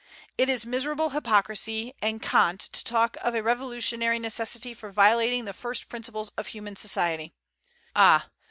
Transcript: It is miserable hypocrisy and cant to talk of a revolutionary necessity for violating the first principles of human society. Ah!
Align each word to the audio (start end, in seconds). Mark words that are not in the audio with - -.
It 0.35 0.49
is 0.49 0.65
miserable 0.65 1.11
hypocrisy 1.11 1.93
and 2.01 2.19
cant 2.23 2.59
to 2.59 2.83
talk 2.83 3.17
of 3.21 3.35
a 3.35 3.43
revolutionary 3.43 4.17
necessity 4.17 4.73
for 4.73 4.91
violating 4.91 5.45
the 5.45 5.53
first 5.53 5.89
principles 5.89 6.31
of 6.39 6.47
human 6.47 6.75
society. 6.75 7.35
Ah! 7.95 8.31